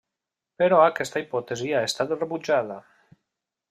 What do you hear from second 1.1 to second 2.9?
hipòtesi ha estat rebutjada.